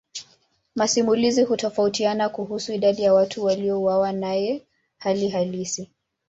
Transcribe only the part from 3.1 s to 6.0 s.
watu waliouawa naye hali halisi.